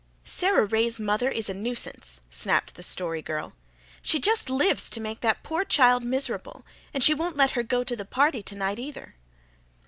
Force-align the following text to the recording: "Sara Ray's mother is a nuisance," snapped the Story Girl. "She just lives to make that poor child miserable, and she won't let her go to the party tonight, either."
"Sara 0.25 0.65
Ray's 0.65 0.99
mother 0.99 1.29
is 1.29 1.47
a 1.47 1.53
nuisance," 1.53 2.21
snapped 2.31 2.73
the 2.73 2.81
Story 2.81 3.21
Girl. 3.21 3.53
"She 4.01 4.17
just 4.19 4.49
lives 4.49 4.89
to 4.89 4.99
make 4.99 5.19
that 5.21 5.43
poor 5.43 5.63
child 5.63 6.03
miserable, 6.03 6.65
and 6.91 7.03
she 7.03 7.13
won't 7.13 7.37
let 7.37 7.51
her 7.51 7.61
go 7.61 7.83
to 7.83 7.95
the 7.95 8.03
party 8.03 8.41
tonight, 8.41 8.79
either." 8.79 9.13